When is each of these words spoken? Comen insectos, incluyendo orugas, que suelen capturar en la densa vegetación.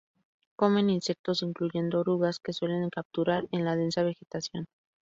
Comen 0.55 0.89
insectos, 0.89 1.43
incluyendo 1.43 1.99
orugas, 1.99 2.39
que 2.39 2.53
suelen 2.53 2.89
capturar 2.89 3.47
en 3.51 3.65
la 3.65 3.75
densa 3.75 4.01
vegetación. 4.01 4.65